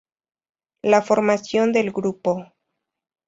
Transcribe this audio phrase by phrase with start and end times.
[0.81, 2.55] La formación del grupo.